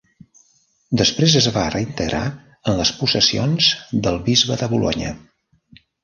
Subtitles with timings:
[0.99, 2.21] Després es va reintegrar
[2.71, 3.67] en les possessions
[4.07, 5.13] del bisbe de Bolonya.